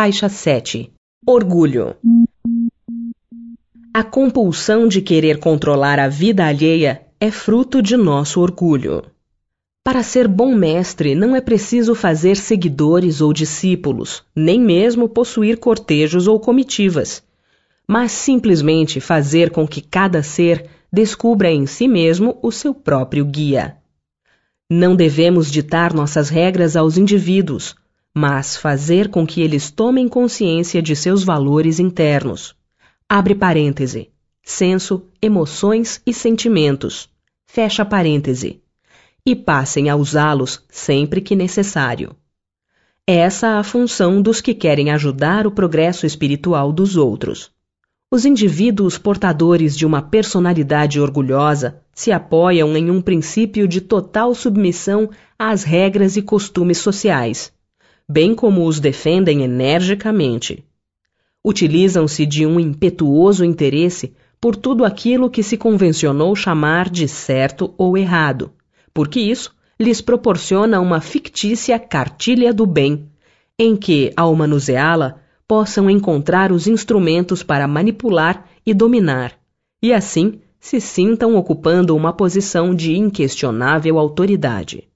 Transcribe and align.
Faixa 0.00 0.28
7 0.28 0.92
Orgulho 1.26 1.96
A 3.92 4.04
compulsão 4.04 4.86
de 4.86 5.02
querer 5.02 5.40
controlar 5.40 5.98
a 5.98 6.06
vida 6.06 6.46
alheia 6.46 7.02
é 7.18 7.32
fruto 7.32 7.82
de 7.82 7.96
nosso 7.96 8.40
orgulho. 8.40 9.06
Para 9.82 10.04
ser 10.04 10.28
bom 10.28 10.54
mestre, 10.54 11.16
não 11.16 11.34
é 11.34 11.40
preciso 11.40 11.96
fazer 11.96 12.36
seguidores 12.36 13.20
ou 13.20 13.32
discípulos, 13.32 14.22
nem 14.36 14.60
mesmo 14.60 15.08
possuir 15.08 15.58
cortejos 15.58 16.28
ou 16.28 16.38
comitivas, 16.38 17.20
mas 17.84 18.12
simplesmente 18.12 19.00
fazer 19.00 19.50
com 19.50 19.66
que 19.66 19.80
cada 19.80 20.22
ser 20.22 20.70
descubra 20.92 21.50
em 21.50 21.66
si 21.66 21.88
mesmo 21.88 22.38
o 22.40 22.52
seu 22.52 22.72
próprio 22.72 23.24
guia. 23.24 23.76
Não 24.70 24.94
devemos 24.94 25.50
ditar 25.50 25.92
nossas 25.92 26.28
regras 26.28 26.76
aos 26.76 26.96
indivíduos, 26.96 27.74
mas 28.14 28.56
fazer 28.56 29.08
com 29.08 29.26
que 29.26 29.40
eles 29.40 29.70
tomem 29.70 30.08
consciência 30.08 30.82
de 30.82 30.96
seus 30.96 31.22
valores 31.22 31.78
internos. 31.78 32.54
Abre 33.08 33.34
parêntese. 33.34 34.10
Senso, 34.42 35.06
emoções 35.20 36.00
e 36.06 36.12
sentimentos. 36.12 37.08
Fecha 37.46 37.84
parêntese. 37.84 38.60
E 39.24 39.36
passem 39.36 39.88
a 39.88 39.96
usá-los 39.96 40.64
sempre 40.70 41.20
que 41.20 41.36
necessário. 41.36 42.16
Essa 43.06 43.58
a 43.58 43.62
função 43.62 44.20
dos 44.20 44.40
que 44.40 44.54
querem 44.54 44.90
ajudar 44.90 45.46
o 45.46 45.50
progresso 45.50 46.04
espiritual 46.04 46.72
dos 46.72 46.96
outros. 46.96 47.50
Os 48.10 48.24
indivíduos 48.24 48.96
portadores 48.96 49.76
de 49.76 49.84
uma 49.84 50.00
personalidade 50.00 50.98
orgulhosa 50.98 51.82
se 51.94 52.10
apoiam 52.10 52.74
em 52.74 52.90
um 52.90 53.02
princípio 53.02 53.68
de 53.68 53.82
total 53.82 54.34
submissão 54.34 55.10
às 55.38 55.62
regras 55.62 56.16
e 56.16 56.22
costumes 56.22 56.78
sociais, 56.78 57.52
bem 58.08 58.34
como 58.34 58.66
os 58.66 58.80
defendem 58.80 59.42
energicamente. 59.42 60.64
Utilizam-se 61.44 62.24
de 62.24 62.46
um 62.46 62.58
impetuoso 62.58 63.44
interesse 63.44 64.14
por 64.40 64.56
tudo 64.56 64.84
aquilo 64.84 65.28
que 65.28 65.42
se 65.42 65.56
convencionou 65.56 66.34
chamar 66.34 66.88
de 66.88 67.06
certo 67.06 67.74
ou 67.76 67.98
errado, 67.98 68.52
porque 68.94 69.20
isso 69.20 69.54
lhes 69.78 70.00
proporciona 70.00 70.80
uma 70.80 71.00
fictícia 71.00 71.78
cartilha 71.78 72.52
do 72.52 72.66
bem, 72.66 73.08
em 73.58 73.76
que, 73.76 74.12
ao 74.16 74.34
manuseá-la, 74.34 75.20
possam 75.46 75.90
encontrar 75.90 76.50
os 76.50 76.66
instrumentos 76.66 77.42
para 77.42 77.68
manipular 77.68 78.48
e 78.64 78.72
dominar, 78.72 79.38
e 79.82 79.92
assim 79.92 80.40
se 80.60 80.80
sintam 80.80 81.36
ocupando 81.36 81.94
uma 81.94 82.12
posição 82.12 82.74
de 82.74 82.96
inquestionável 82.96 83.98
autoridade. 83.98 84.87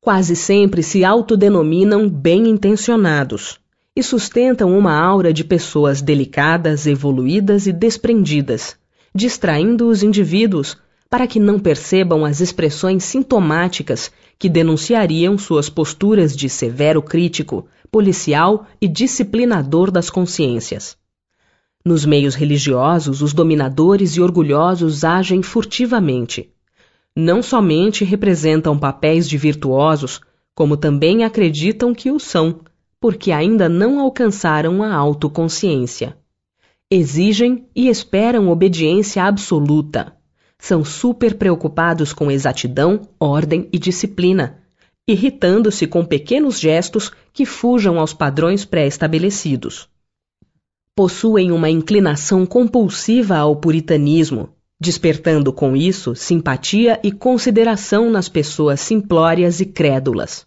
Quase 0.00 0.36
sempre 0.36 0.82
se 0.82 1.04
autodenominam 1.04 2.08
bem-intencionados 2.08 3.58
e 3.96 4.02
sustentam 4.02 4.78
uma 4.78 4.94
aura 4.94 5.32
de 5.32 5.42
pessoas 5.42 6.00
delicadas, 6.00 6.86
evoluídas 6.86 7.66
e 7.66 7.72
desprendidas, 7.72 8.76
distraindo 9.12 9.88
os 9.88 10.04
indivíduos 10.04 10.78
para 11.10 11.26
que 11.26 11.40
não 11.40 11.58
percebam 11.58 12.24
as 12.24 12.40
expressões 12.40 13.02
sintomáticas 13.02 14.12
que 14.38 14.48
denunciariam 14.48 15.36
suas 15.36 15.68
posturas 15.68 16.36
de 16.36 16.48
severo 16.48 17.02
crítico, 17.02 17.66
policial 17.90 18.66
e 18.80 18.86
disciplinador 18.86 19.90
das 19.90 20.10
consciências. 20.10 20.96
Nos 21.84 22.04
meios 22.04 22.34
religiosos, 22.34 23.20
os 23.20 23.32
dominadores 23.32 24.12
e 24.12 24.20
orgulhosos 24.20 25.02
agem 25.02 25.42
furtivamente. 25.42 26.52
Não 27.16 27.42
somente 27.42 28.04
representam 28.04 28.78
papéis 28.78 29.28
de 29.28 29.36
virtuosos, 29.36 30.20
como 30.54 30.76
também 30.76 31.24
acreditam 31.24 31.94
que 31.94 32.10
o 32.10 32.18
são, 32.18 32.60
porque 33.00 33.30
ainda 33.30 33.68
não 33.68 34.00
alcançaram 34.00 34.82
a 34.82 34.94
autoconsciência. 34.94 36.16
Exigem 36.90 37.66
e 37.76 37.88
esperam 37.88 38.48
obediência 38.48 39.22
absoluta. 39.22 40.16
São 40.58 40.84
super 40.84 41.34
preocupados 41.34 42.12
com 42.12 42.30
exatidão, 42.30 43.02
ordem 43.20 43.68
e 43.72 43.78
disciplina, 43.78 44.62
irritando-se 45.06 45.86
com 45.86 46.04
pequenos 46.04 46.58
gestos 46.58 47.12
que 47.32 47.46
fujam 47.46 47.98
aos 47.98 48.12
padrões 48.12 48.64
pré-estabelecidos. 48.64 49.88
Possuem 50.94 51.52
uma 51.52 51.70
inclinação 51.70 52.44
compulsiva 52.44 53.36
ao 53.36 53.54
puritanismo, 53.54 54.50
despertando 54.80 55.52
com 55.52 55.76
isso 55.76 56.14
simpatia 56.14 57.00
e 57.02 57.10
consideração 57.10 58.10
nas 58.10 58.28
pessoas 58.28 58.80
simplórias 58.80 59.60
e 59.60 59.66
crédulas. 59.66 60.46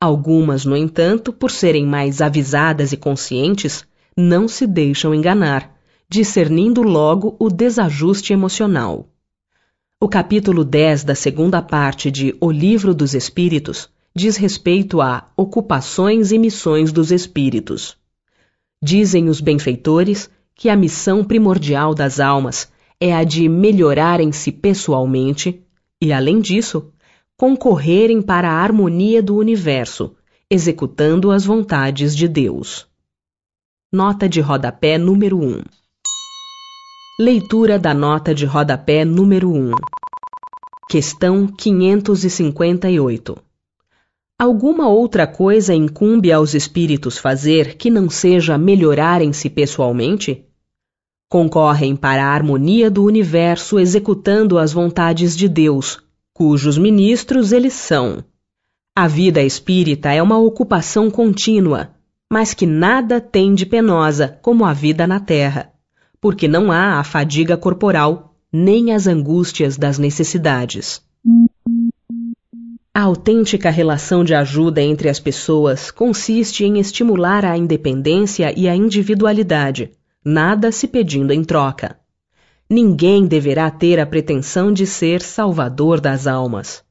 Algumas, 0.00 0.64
no 0.64 0.76
entanto, 0.76 1.32
por 1.32 1.50
serem 1.50 1.86
mais 1.86 2.20
avisadas 2.20 2.92
e 2.92 2.96
conscientes, 2.96 3.84
não 4.16 4.46
se 4.46 4.66
deixam 4.66 5.14
enganar, 5.14 5.74
discernindo 6.08 6.82
logo 6.82 7.36
o 7.38 7.48
desajuste 7.48 8.32
emocional. 8.32 9.08
O 9.98 10.08
capítulo 10.08 10.62
10 10.64 11.04
da 11.04 11.14
segunda 11.14 11.62
parte 11.62 12.10
de 12.10 12.36
O 12.38 12.50
Livro 12.50 12.94
dos 12.94 13.14
Espíritos 13.14 13.88
diz 14.14 14.36
respeito 14.36 15.00
a 15.00 15.30
ocupações 15.36 16.30
e 16.30 16.38
missões 16.38 16.92
dos 16.92 17.10
espíritos. 17.10 17.96
Dizem 18.82 19.28
os 19.30 19.40
benfeitores 19.40 20.28
que 20.54 20.68
a 20.68 20.76
missão 20.76 21.24
primordial 21.24 21.94
das 21.94 22.20
almas 22.20 22.68
é 23.00 23.14
a 23.14 23.24
de 23.24 23.48
melhorarem-se 23.48 24.52
pessoalmente 24.52 25.62
e, 26.00 26.12
além 26.12 26.40
disso, 26.40 26.92
concorrerem 27.36 28.22
para 28.22 28.48
a 28.50 28.62
harmonia 28.62 29.22
do 29.22 29.36
universo, 29.36 30.14
executando 30.48 31.30
as 31.30 31.44
vontades 31.44 32.16
de 32.16 32.28
Deus. 32.28 32.86
Nota 33.92 34.28
de 34.28 34.40
rodapé 34.40 34.98
número 34.98 35.38
1 35.38 35.62
Leitura 37.20 37.78
da 37.78 37.94
nota 37.94 38.34
de 38.34 38.44
rodapé 38.44 39.04
número 39.04 39.48
1. 39.48 39.70
Questão 40.90 41.46
558. 41.46 43.36
Alguma 44.36 44.88
outra 44.88 45.24
coisa 45.24 45.72
incumbe 45.72 46.32
aos 46.32 46.54
espíritos 46.54 47.16
fazer 47.16 47.76
que 47.76 47.88
não 47.88 48.10
seja 48.10 48.58
melhorarem-se 48.58 49.48
pessoalmente? 49.48 50.44
Concorrem 51.34 51.96
para 51.96 52.24
a 52.24 52.32
harmonia 52.32 52.88
do 52.88 53.02
universo 53.02 53.80
executando 53.80 54.56
as 54.56 54.72
vontades 54.72 55.36
de 55.36 55.48
Deus, 55.48 55.98
cujos 56.32 56.78
ministros 56.78 57.50
eles 57.50 57.72
são. 57.72 58.22
A 58.94 59.08
vida 59.08 59.42
espírita 59.42 60.12
é 60.12 60.22
uma 60.22 60.38
ocupação 60.38 61.10
contínua, 61.10 61.90
mas 62.32 62.54
que 62.54 62.66
nada 62.66 63.20
tem 63.20 63.52
de 63.52 63.66
penosa 63.66 64.38
como 64.42 64.64
a 64.64 64.72
vida 64.72 65.08
na 65.08 65.18
terra 65.18 65.74
porque 66.24 66.48
não 66.48 66.72
há 66.72 67.00
a 67.00 67.04
fadiga 67.04 67.54
corporal, 67.54 68.34
nem 68.50 68.94
as 68.94 69.06
angústias 69.06 69.76
das 69.76 69.98
necessidades. 69.98 71.02
A 72.94 73.02
autêntica 73.02 73.68
relação 73.68 74.24
de 74.24 74.34
ajuda 74.34 74.80
entre 74.80 75.10
as 75.10 75.20
pessoas 75.20 75.90
consiste 75.90 76.64
em 76.64 76.78
estimular 76.78 77.44
a 77.44 77.58
independência 77.58 78.58
e 78.58 78.66
a 78.66 78.74
individualidade, 78.74 79.90
nada 80.24 80.72
se 80.72 80.88
pedindo 80.88 81.32
em 81.32 81.44
troca. 81.44 81.98
Ninguém 82.68 83.26
deverá 83.26 83.70
ter 83.70 84.00
a 84.00 84.06
pretensão 84.06 84.72
de 84.72 84.86
ser 84.86 85.20
salvador 85.20 86.00
das 86.00 86.26
almas. 86.26 86.82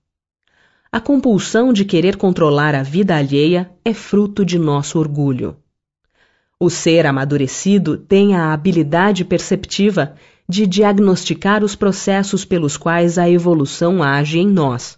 A 0.92 1.02
compulsão 1.02 1.74
de 1.74 1.84
querer 1.84 2.16
controlar 2.16 2.76
a 2.76 2.84
vida 2.84 3.16
alheia 3.16 3.72
é 3.84 3.92
fruto 3.92 4.46
de 4.46 4.60
nosso 4.60 5.00
orgulho. 5.00 5.58
O 6.60 6.70
ser 6.70 7.08
amadurecido 7.08 7.98
tem 7.98 8.36
a 8.36 8.54
habilidade 8.54 9.26
perceptiva 9.26 10.14
de 10.48 10.68
diagnosticar 10.68 11.64
os 11.64 11.76
processos 11.76 12.46
pelos 12.46 12.78
quais 12.78 13.18
a 13.18 13.28
evolução 13.28 14.04
age 14.04 14.38
em 14.38 14.48
nós. 14.48 14.98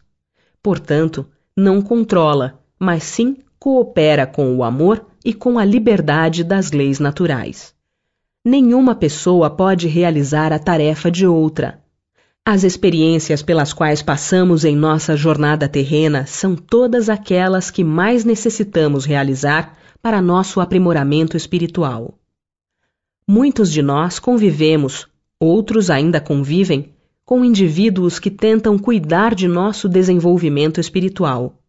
Portanto, 0.62 1.26
não 1.56 1.82
controla, 1.82 2.60
mas 2.78 3.04
sim 3.04 3.38
coopera 3.58 4.28
com 4.28 4.58
o 4.58 4.64
amor 4.64 5.06
e 5.24 5.34
com 5.34 5.58
a 5.58 5.64
liberdade 5.64 6.44
das 6.44 6.72
leis 6.72 7.00
naturais. 7.00 7.75
Nenhuma 8.48 8.94
pessoa 8.94 9.50
pode 9.50 9.88
realizar 9.88 10.54
a 10.54 10.60
tarefa 10.60 11.10
de 11.10 11.26
outra. 11.26 11.82
As 12.46 12.64
experiências 12.64 13.42
pelas 13.42 13.74
quais 13.74 14.04
passamos 14.04 14.64
em 14.64 14.76
nossa 14.76 15.18
jornada 15.18 15.68
terrena 15.68 16.28
são 16.28 16.56
todas 16.56 17.10
aquelas 17.10 17.72
que 17.72 17.84
mais 17.84 18.24
necessitamos 18.24 19.04
realizar 19.04 19.76
para 20.00 20.22
nosso 20.22 20.62
aprimoramento 20.62 21.36
espiritual. 21.36 22.20
Muitos 23.28 23.72
de 23.72 23.82
nós 23.82 24.20
convivemos, 24.20 25.08
outros 25.40 25.90
ainda 25.90 26.22
convivem, 26.22 26.94
com 27.26 27.44
indivíduos 27.44 28.20
que 28.20 28.30
tentam 28.30 28.78
cuidar 28.78 29.34
de 29.34 29.48
nosso 29.48 29.90
desenvolvimento 29.90 30.80
espiritual, 30.80 31.60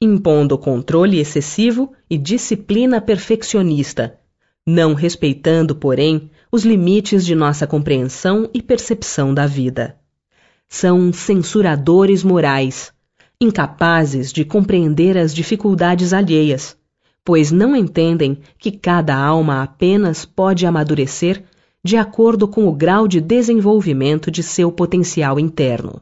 impondo 0.00 0.56
controle 0.56 1.18
excessivo 1.18 1.92
e 2.08 2.16
disciplina 2.16 3.00
perfeccionista, 3.00 4.20
não 4.66 4.94
respeitando, 4.94 5.74
porém, 5.74 6.30
os 6.50 6.64
limites 6.64 7.24
de 7.24 7.34
nossa 7.34 7.66
compreensão 7.66 8.48
e 8.52 8.62
percepção 8.62 9.32
da 9.32 9.46
vida. 9.46 9.96
São 10.68 11.12
censuradores 11.12 12.22
morais, 12.22 12.92
incapazes 13.40 14.32
de 14.32 14.44
compreender 14.44 15.18
as 15.18 15.34
dificuldades 15.34 16.12
alheias 16.12 16.76
pois 17.24 17.52
não 17.52 17.76
entendem 17.76 18.38
que 18.58 18.70
cada 18.70 19.16
alma 19.16 19.62
apenas 19.62 20.24
pode 20.24 20.66
amadurecer 20.66 21.44
de 21.84 21.96
acordo 21.96 22.46
com 22.46 22.66
o 22.66 22.72
grau 22.72 23.08
de 23.08 23.20
desenvolvimento 23.20 24.30
de 24.30 24.42
seu 24.42 24.70
potencial 24.70 25.38
interno. 25.38 26.00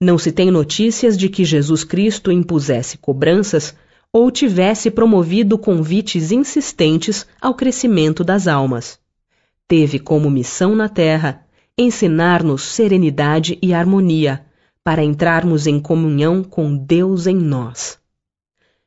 Não 0.00 0.16
se 0.16 0.32
tem 0.32 0.50
notícias 0.50 1.16
de 1.16 1.28
que 1.28 1.44
Jesus 1.44 1.84
Cristo 1.84 2.32
impusesse 2.32 2.96
cobranças 2.98 3.74
ou 4.12 4.30
tivesse 4.30 4.90
promovido 4.90 5.56
convites 5.56 6.32
insistentes 6.32 7.26
ao 7.40 7.54
crescimento 7.54 8.24
das 8.24 8.48
almas. 8.48 8.98
Teve 9.68 9.98
como 9.98 10.30
missão 10.30 10.74
na 10.74 10.88
Terra 10.88 11.46
ensinar-nos 11.78 12.62
serenidade 12.62 13.58
e 13.62 13.72
harmonia 13.72 14.44
para 14.82 15.04
entrarmos 15.04 15.66
em 15.66 15.78
comunhão 15.78 16.42
com 16.42 16.76
Deus 16.76 17.26
em 17.26 17.36
nós. 17.36 17.98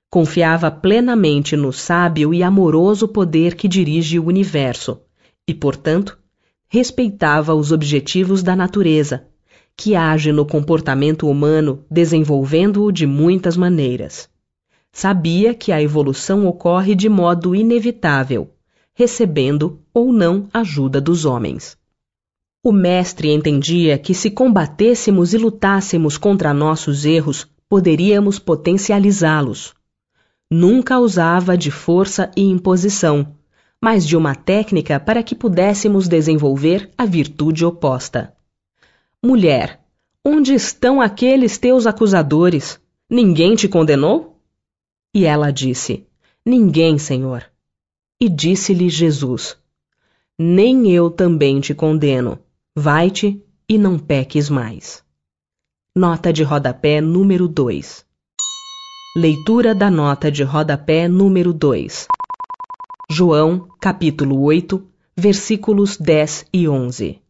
Confiava 0.10 0.70
plenamente 0.70 1.56
no 1.56 1.72
sábio 1.72 2.34
e 2.34 2.44
amoroso 2.44 3.08
poder 3.08 3.56
que 3.56 3.68
dirige 3.68 4.20
o 4.20 4.26
universo 4.26 5.02
e, 5.48 5.54
portanto, 5.54 6.20
respeitava 6.68 7.56
os 7.56 7.72
objetivos 7.72 8.44
da 8.44 8.56
natureza, 8.56 9.26
que 9.76 9.96
age 9.96 10.32
no 10.32 10.46
comportamento 10.46 11.28
humano 11.28 11.84
desenvolvendo-o 11.90 12.92
de 12.92 13.08
muitas 13.08 13.58
maneiras. 13.58 14.30
Sabia 14.96 15.56
que 15.56 15.72
a 15.72 15.82
evolução 15.82 16.46
ocorre 16.46 16.94
de 16.94 17.10
modo 17.10 17.56
inevitável, 17.56 18.54
recebendo 18.94 19.82
ou 19.92 20.14
não 20.14 20.48
ajuda 20.54 21.02
dos 21.02 21.26
homens. 21.26 21.76
O 22.64 22.72
mestre 22.72 23.32
entendia 23.32 23.98
que 23.98 24.14
se 24.14 24.30
combatêssemos 24.30 25.34
e 25.34 25.38
lutássemos 25.40 26.16
contra 26.16 26.54
nossos 26.54 27.06
erros, 27.06 27.48
poderíamos 27.68 28.38
potencializá-los. 28.38 29.74
Nunca 30.50 31.00
usava 31.00 31.58
de 31.58 31.72
força 31.72 32.30
e 32.38 32.44
imposição, 32.44 33.36
mas 33.82 34.08
de 34.08 34.16
uma 34.16 34.36
técnica 34.36 35.00
para 35.00 35.24
que 35.24 35.34
pudéssemos 35.34 36.08
desenvolver 36.08 36.92
a 36.96 37.04
virtude 37.04 37.66
oposta. 37.66 38.32
Mulher, 39.22 39.82
onde 40.24 40.54
estão 40.54 41.02
aqueles 41.02 41.58
teus 41.58 41.88
acusadores? 41.88 42.80
Ninguém 43.10 43.56
te 43.56 43.68
condenou? 43.68 44.33
E 45.14 45.26
ela 45.26 45.52
disse: 45.52 46.08
Ninguém, 46.44 46.98
Senhor. 46.98 47.46
E 48.20 48.28
disse-lhe 48.28 48.90
Jesus: 48.90 49.56
Nem 50.40 50.92
eu 50.92 51.12
também 51.12 51.60
te 51.60 51.74
condeno. 51.76 52.40
Vai-te 52.76 53.40
e 53.70 53.78
não 53.78 54.00
peques 54.00 54.50
mais. 54.50 55.04
Nota 55.96 56.34
de 56.34 56.42
rodapé 56.42 57.00
número 57.00 57.48
2. 57.48 58.04
Leitura 59.16 59.76
da 59.76 59.92
nota 59.92 60.32
de 60.32 60.42
rodapé 60.42 61.08
número 61.08 61.54
2. 61.54 62.10
João, 63.08 63.70
capítulo 63.80 64.42
8, 64.42 64.84
versículos 65.16 65.98
10 65.98 66.48
e 66.52 66.68
11. 66.68 67.22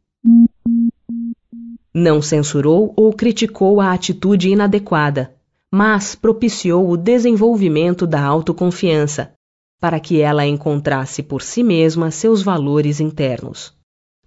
Não 1.94 2.22
censurou 2.22 2.94
ou 2.96 3.12
criticou 3.12 3.82
a 3.82 3.92
atitude 3.92 4.50
inadequada, 4.50 5.33
mas 5.76 6.14
propiciou 6.14 6.88
o 6.88 6.96
desenvolvimento 6.96 8.06
da 8.06 8.24
autoconfiança, 8.24 9.34
para 9.80 10.00
que 10.00 10.22
ela 10.22 10.46
encontrasse 10.46 11.24
por 11.24 11.42
si 11.42 11.64
mesma 11.64 12.12
seus 12.12 12.44
valores 12.44 13.00
internos. 13.00 13.74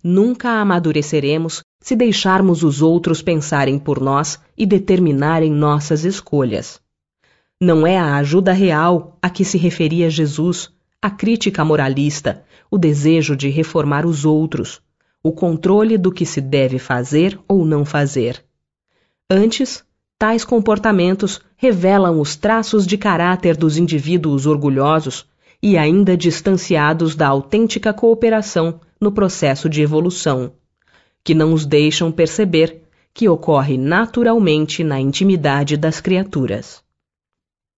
Nunca 0.02 0.60
amadureceremos 0.60 1.62
se 1.80 1.94
deixarmos 1.94 2.64
os 2.64 2.82
outros 2.82 3.22
pensarem 3.22 3.78
por 3.78 4.00
nós 4.00 4.40
e 4.58 4.66
determinarem 4.66 5.52
nossas 5.52 6.04
escolhas. 6.04 6.80
Não 7.60 7.86
é 7.86 7.96
a 7.96 8.16
ajuda 8.16 8.52
real 8.52 9.16
a 9.22 9.30
que 9.30 9.44
se 9.44 9.56
referia 9.56 10.10
Jesus, 10.10 10.72
a 11.00 11.10
crítica 11.10 11.64
moralista, 11.64 12.42
o 12.68 12.76
desejo 12.76 13.36
de 13.36 13.50
reformar 13.50 14.04
os 14.04 14.24
outros, 14.24 14.82
o 15.22 15.30
controle 15.30 15.96
do 15.96 16.10
que 16.10 16.26
se 16.26 16.40
deve 16.40 16.80
fazer 16.80 17.38
ou 17.46 17.64
não 17.64 17.84
fazer. 17.84 18.44
Antes, 19.30 19.85
tais 20.18 20.44
comportamentos 20.44 21.40
revelam 21.56 22.20
os 22.20 22.36
traços 22.36 22.86
de 22.86 22.96
caráter 22.96 23.56
dos 23.56 23.76
indivíduos 23.76 24.46
orgulhosos 24.46 25.26
e 25.62 25.76
ainda 25.76 26.16
distanciados 26.16 27.14
da 27.14 27.28
autêntica 27.28 27.92
cooperação 27.92 28.80
no 29.00 29.12
processo 29.12 29.68
de 29.68 29.82
evolução, 29.82 30.52
que 31.22 31.34
não 31.34 31.52
os 31.52 31.66
deixam 31.66 32.10
perceber 32.10 32.82
que 33.12 33.28
ocorre 33.28 33.76
naturalmente 33.76 34.84
na 34.84 35.00
intimidade 35.00 35.76
das 35.76 36.00
criaturas. 36.00 36.85